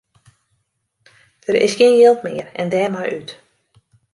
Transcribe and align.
Der 1.45 1.55
is 1.65 1.73
gjin 1.77 1.99
jild 1.99 2.19
mear 2.25 2.49
en 2.59 2.71
dêrmei 2.73 3.07
út. 3.17 3.29